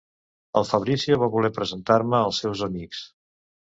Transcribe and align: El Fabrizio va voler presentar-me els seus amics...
El 0.61 0.65
Fabrizio 0.69 1.19
va 1.23 1.29
voler 1.37 1.53
presentar-me 1.59 2.25
els 2.31 2.41
seus 2.45 2.65
amics... 2.69 3.05